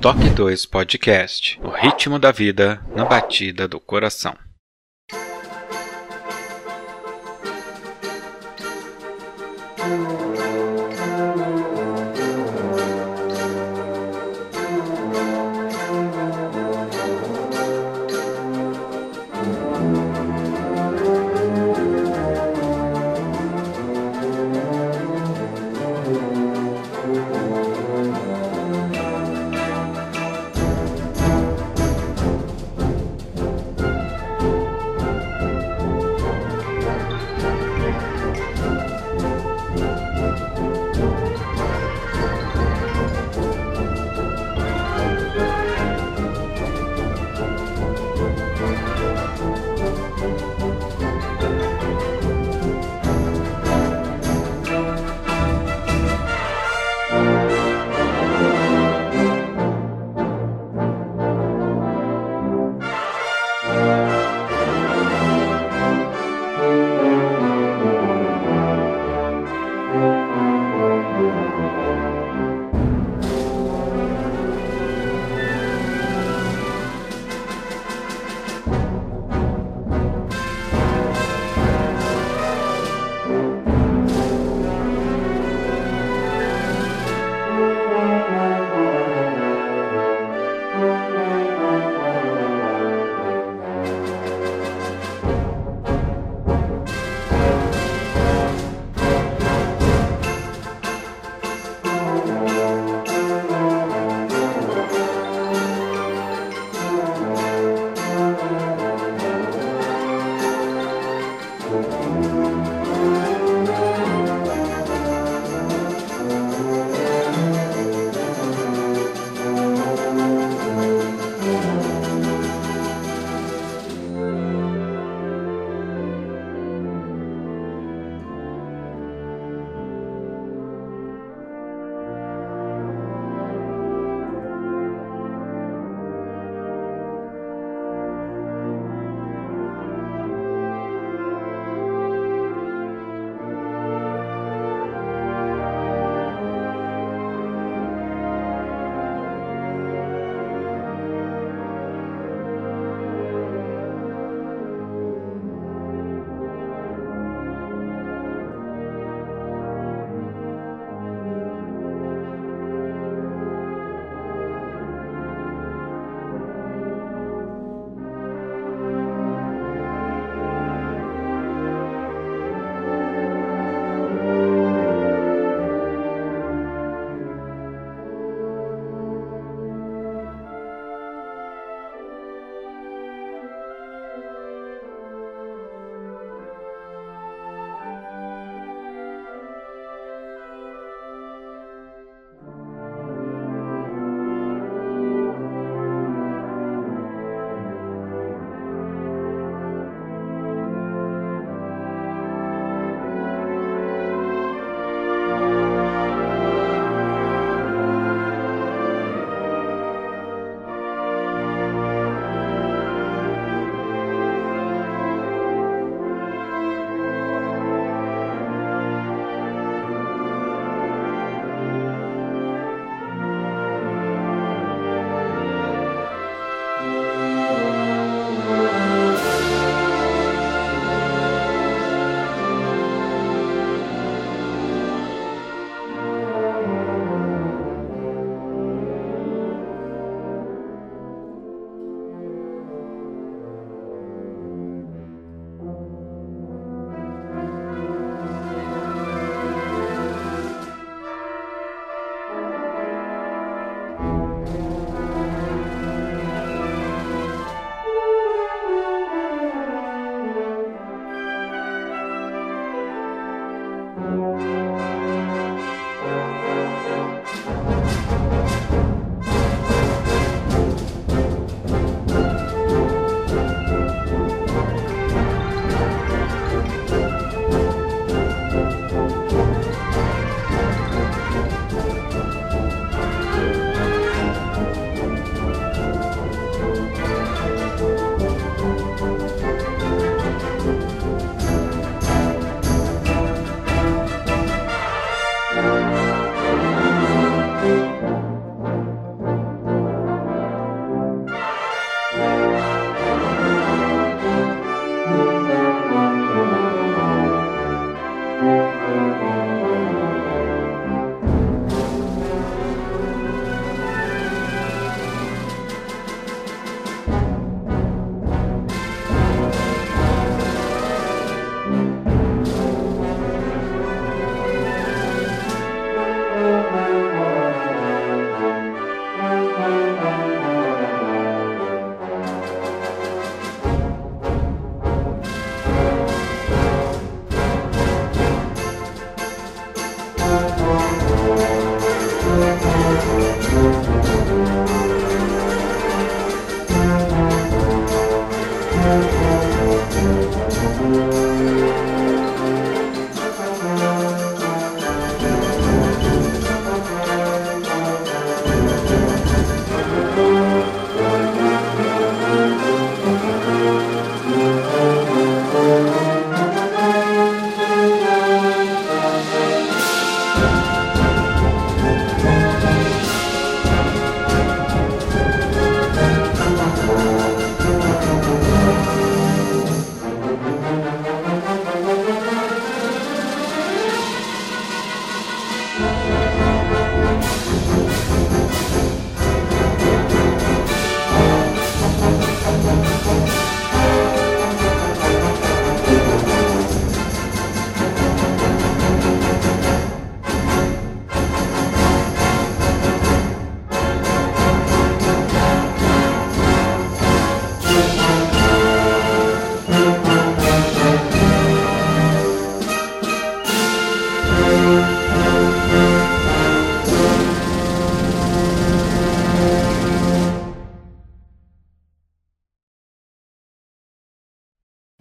Toque 0.00 0.30
2 0.30 0.64
Podcast 0.64 1.60
O 1.62 1.68
ritmo 1.68 2.18
da 2.18 2.32
vida 2.32 2.80
na 2.96 3.04
batida 3.04 3.68
do 3.68 3.78
coração. 3.78 4.34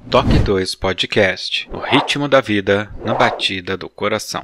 Toque 0.09 0.39
2 0.39 0.73
Podcast 0.73 1.69
O 1.71 1.77
ritmo 1.77 2.27
da 2.27 2.41
vida 2.41 2.91
na 3.05 3.13
batida 3.13 3.77
do 3.77 3.87
coração. 3.87 4.43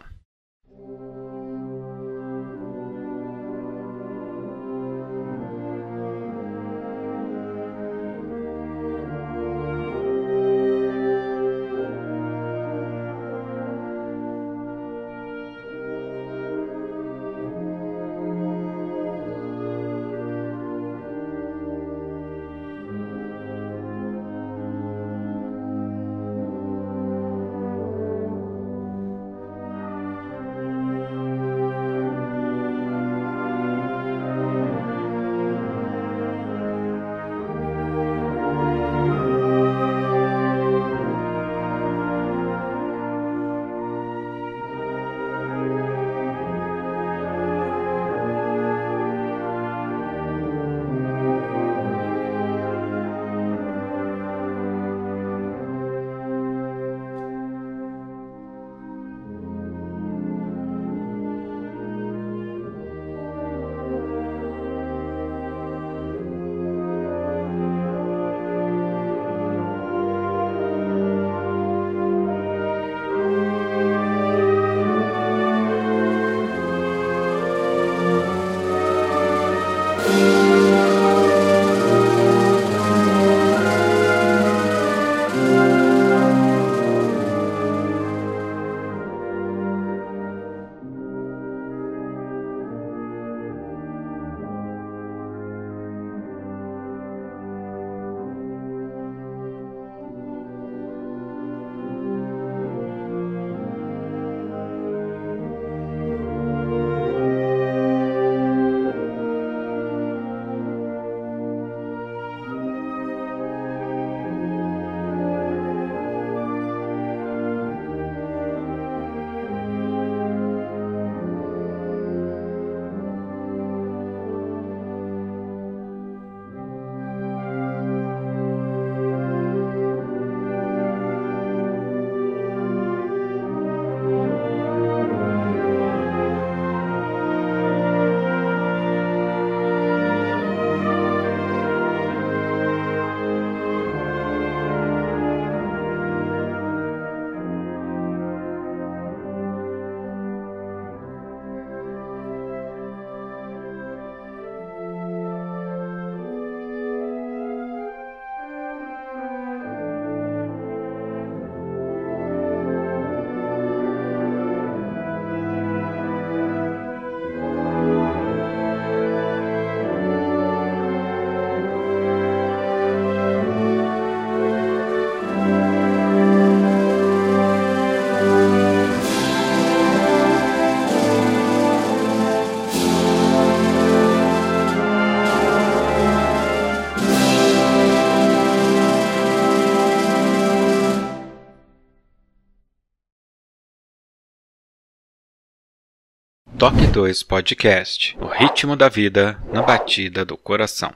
Toque 196.65 196.87
2 196.87 197.21
Podcast 197.21 198.17
O 198.19 198.25
ritmo 198.25 198.75
da 198.75 198.89
vida 198.89 199.39
na 199.53 199.61
batida 199.61 200.25
do 200.25 200.35
coração. 200.35 200.91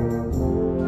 Música 0.00 0.79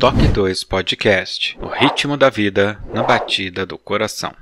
Toque 0.00 0.28
2 0.28 0.64
Podcast 0.64 1.58
O 1.60 1.68
ritmo 1.68 2.16
da 2.16 2.30
vida 2.30 2.82
na 2.90 3.02
batida 3.02 3.66
do 3.66 3.76
coração. 3.76 4.34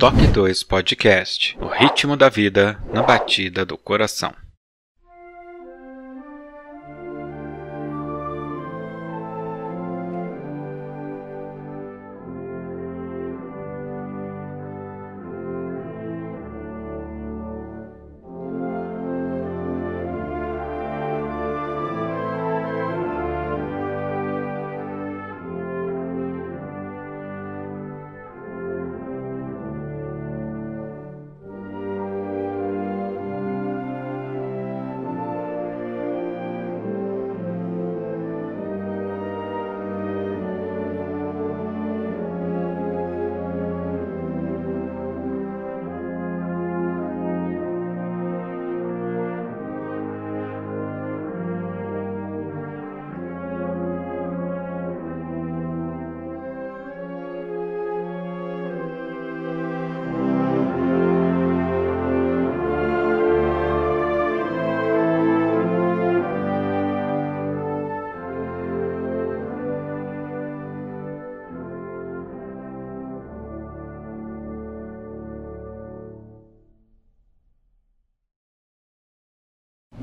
Toque 0.00 0.26
2 0.28 0.62
Podcast 0.62 1.58
O 1.60 1.66
ritmo 1.66 2.16
da 2.16 2.30
vida 2.30 2.82
na 2.90 3.02
batida 3.02 3.66
do 3.66 3.76
coração. 3.76 4.32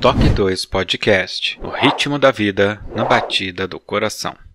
Toque 0.07 0.29
2 0.29 0.65
Podcast 0.67 1.59
O 1.61 1.67
ritmo 1.67 2.17
da 2.17 2.31
vida 2.31 2.81
na 2.95 3.03
batida 3.03 3.67
do 3.67 3.77
coração. 3.77 4.46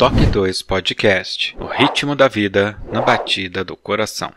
Toque 0.00 0.24
2 0.24 0.62
Podcast 0.62 1.54
O 1.60 1.66
ritmo 1.66 2.16
da 2.16 2.26
vida 2.26 2.74
na 2.90 3.02
batida 3.02 3.62
do 3.62 3.76
coração. 3.76 4.32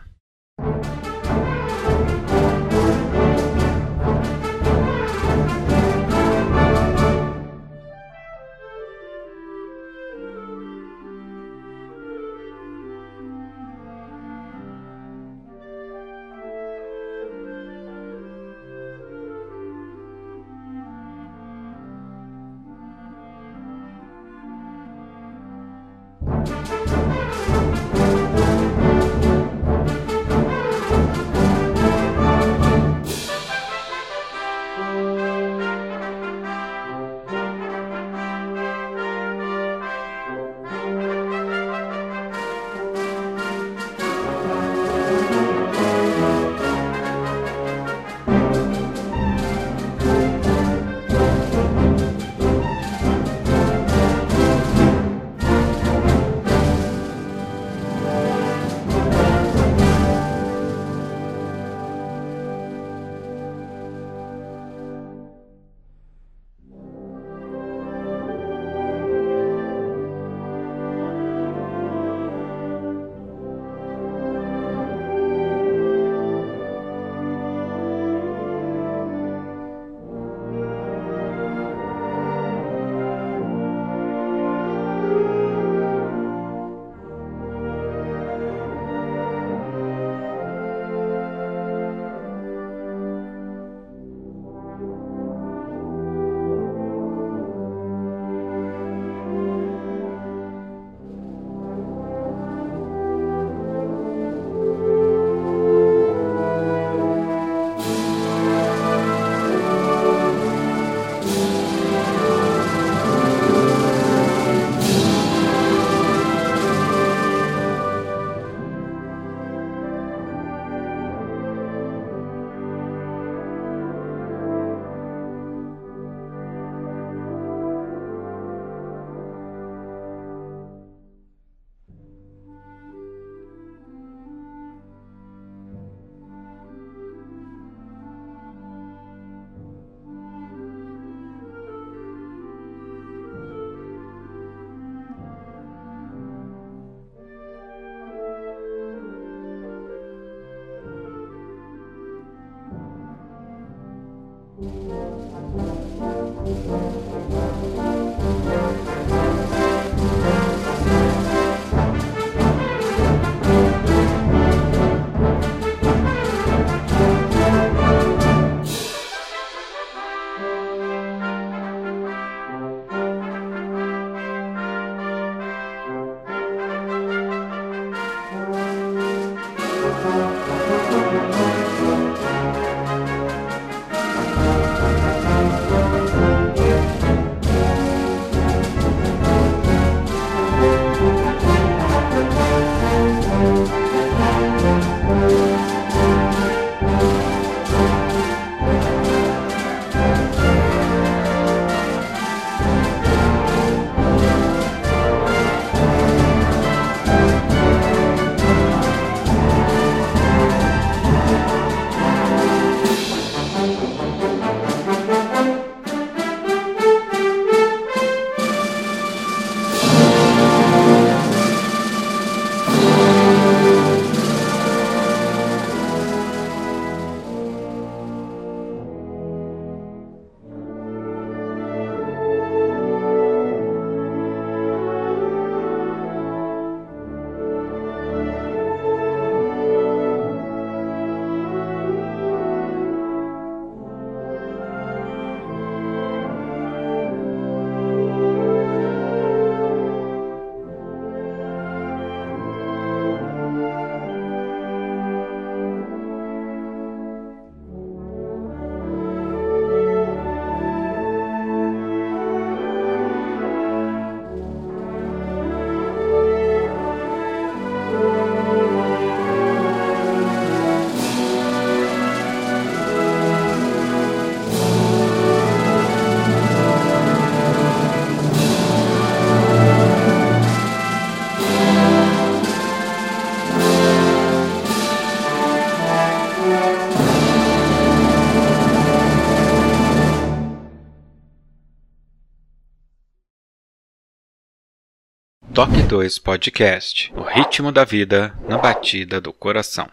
Toque 295.64 295.82
2 295.82 296.18
Podcast 296.18 297.10
O 297.16 297.22
ritmo 297.22 297.72
da 297.72 297.86
vida 297.86 298.34
na 298.46 298.58
batida 298.58 299.18
do 299.18 299.32
coração. 299.32 299.88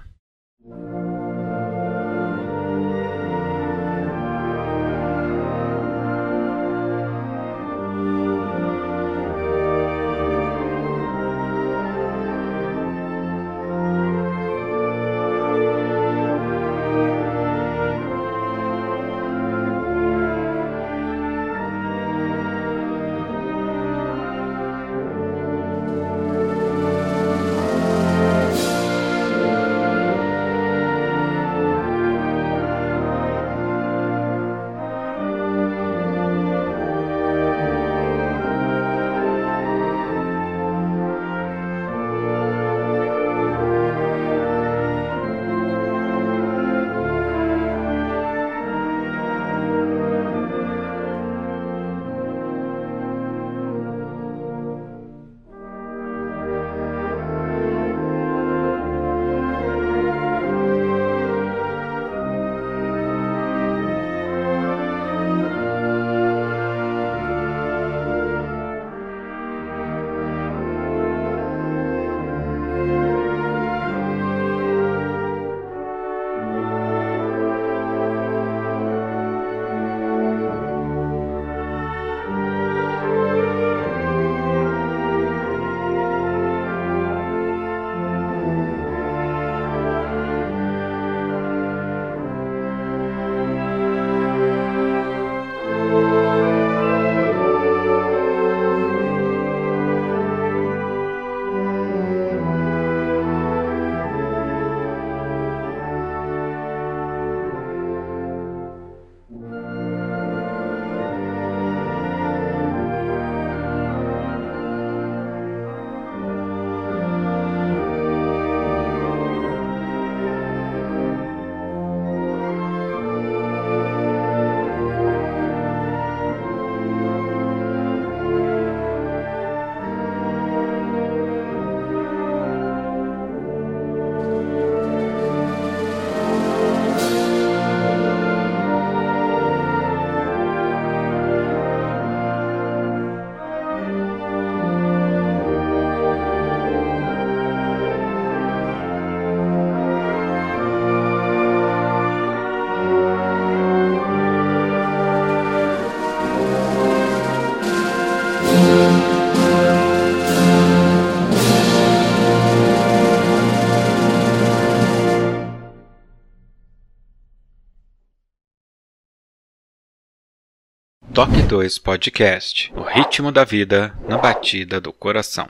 Toque 171.22 171.44
2 171.44 171.78
Podcast 171.78 172.74
O 172.76 172.82
ritmo 172.82 173.32
da 173.32 173.44
vida 173.44 173.94
na 174.10 174.18
batida 174.18 174.82
do 174.82 174.92
coração. 174.92 175.48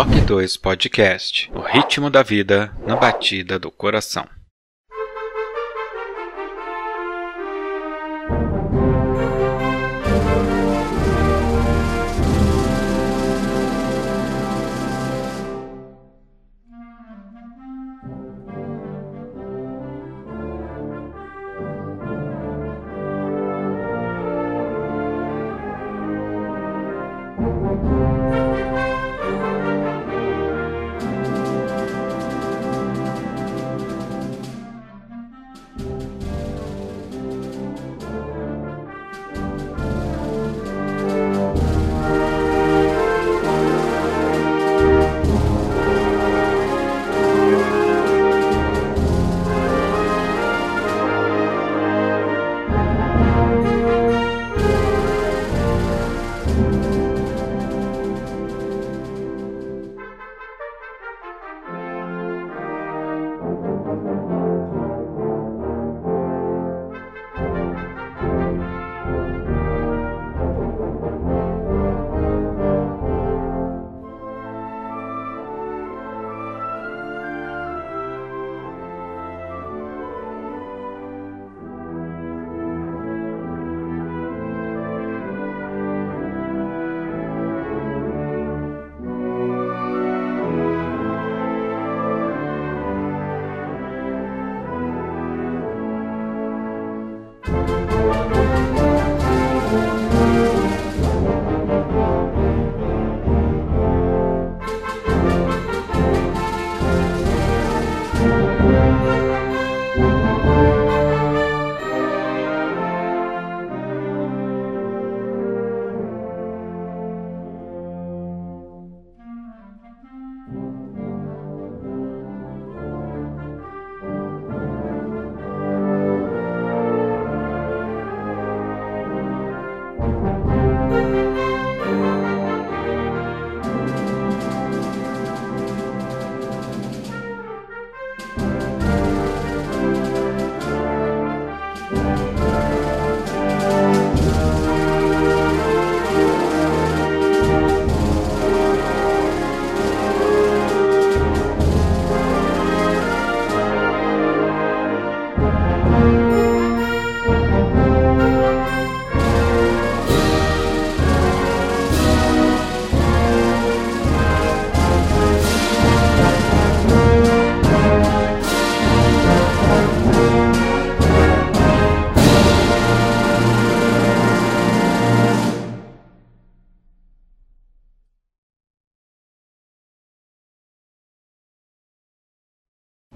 Toque 0.00 0.22
2 0.22 0.56
Podcast 0.56 1.52
O 1.54 1.60
ritmo 1.60 2.08
da 2.08 2.22
vida 2.22 2.72
na 2.86 2.96
batida 2.96 3.58
do 3.58 3.70
coração. 3.70 4.26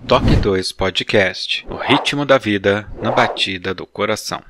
Toque 0.06 0.36
2 0.36 0.72
Podcast 0.72 1.66
O 1.70 1.76
ritmo 1.76 2.26
da 2.26 2.36
vida 2.36 2.86
na 3.00 3.10
batida 3.10 3.72
do 3.72 3.86
coração. 3.86 4.42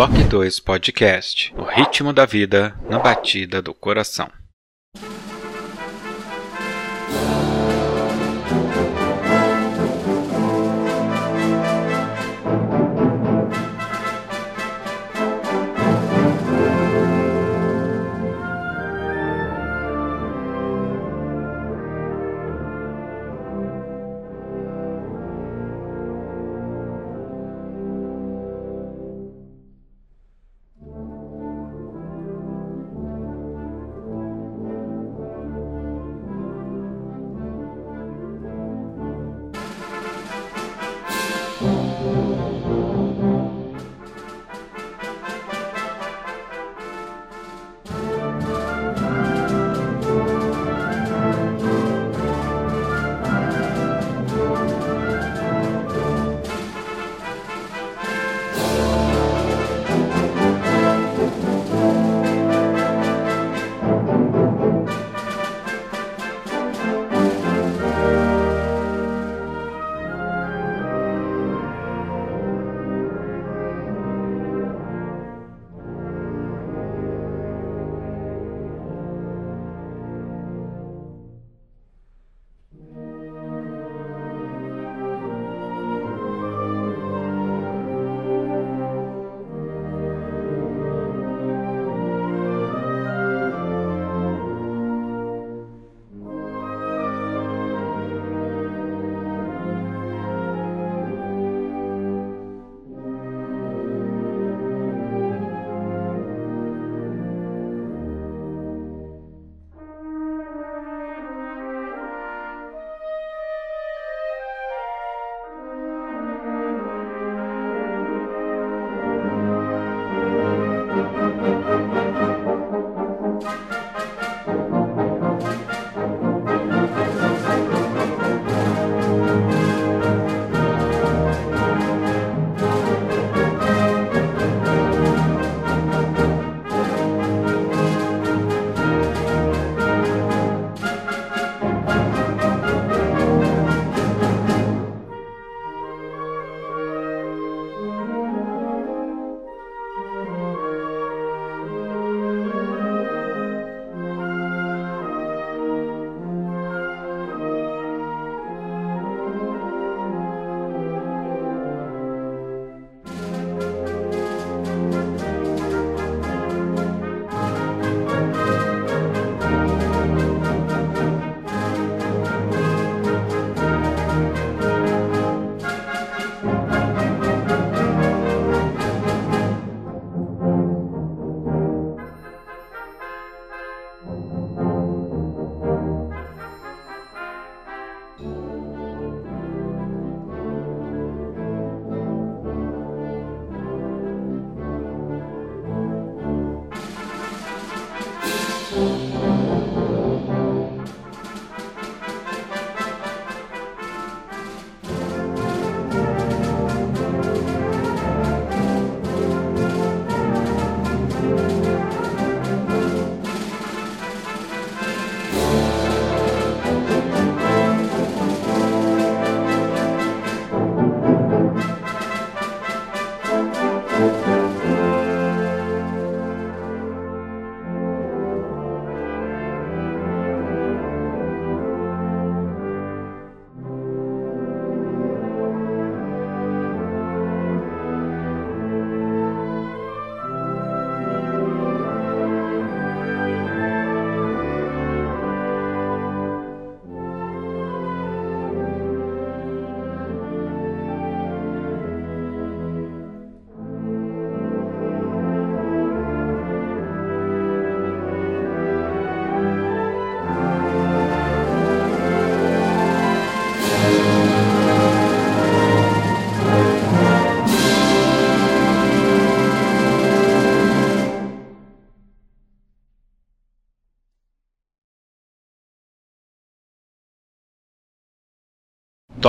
Toque 0.00 0.24
2 0.24 0.60
Podcast 0.60 1.52
O 1.58 1.62
ritmo 1.62 2.10
da 2.10 2.24
vida 2.24 2.74
na 2.88 2.98
batida 2.98 3.60
do 3.60 3.74
coração. 3.74 4.30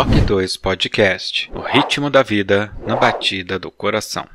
Toque 0.01 0.19
2 0.21 0.57
Podcast 0.57 1.51
O 1.53 1.59
ritmo 1.59 2.09
da 2.09 2.23
vida 2.23 2.75
na 2.87 2.95
batida 2.95 3.59
do 3.59 3.69
coração. 3.69 4.27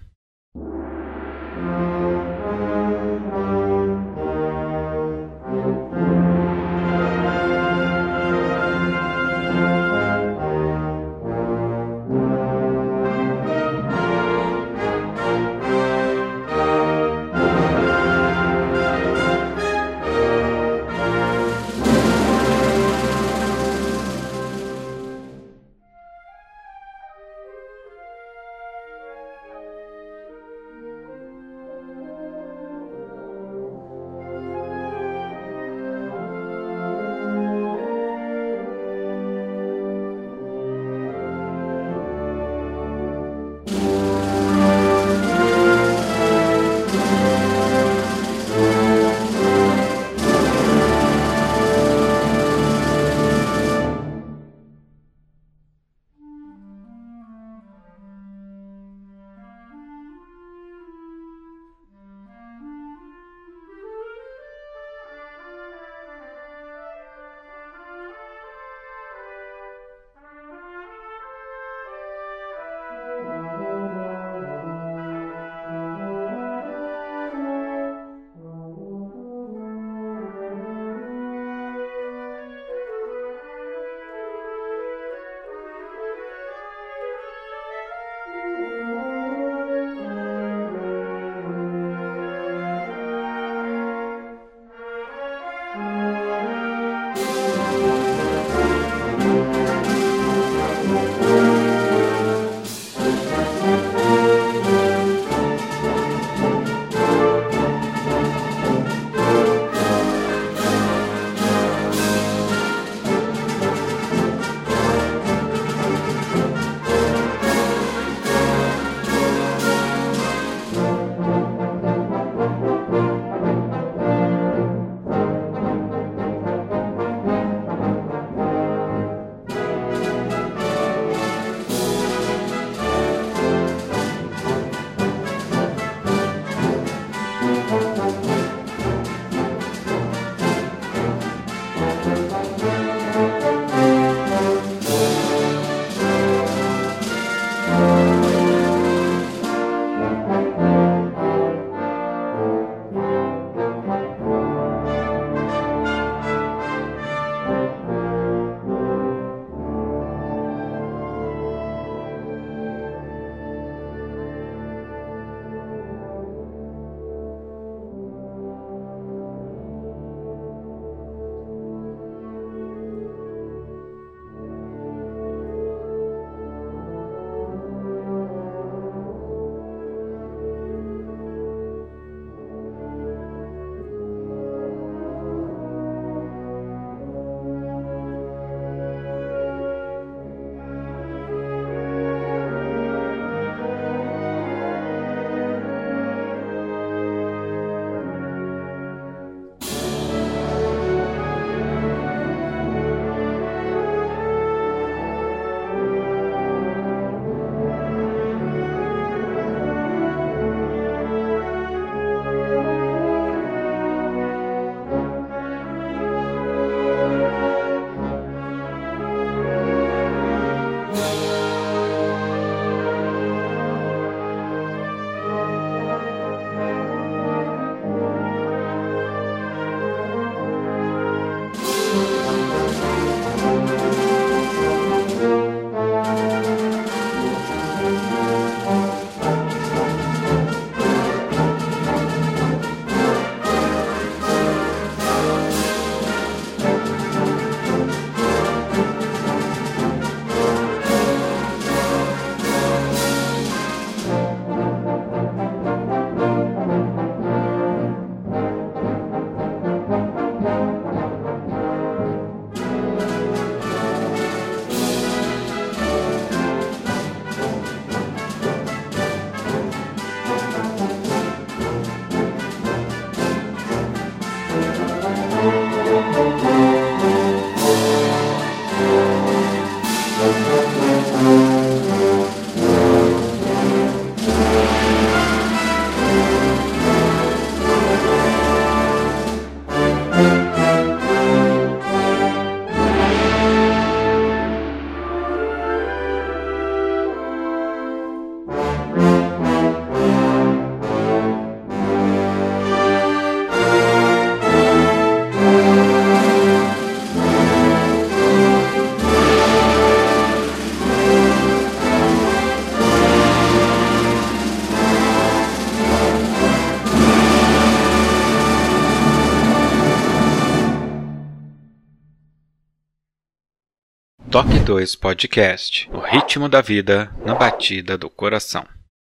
2 324.66 324.96
Podcast 324.96 325.88
O 325.92 326.00
ritmo 326.00 326.48
da 326.48 326.60
vida 326.60 327.08
na 327.24 327.36
batida 327.36 327.96
do 327.96 328.10
coração. 328.10 328.66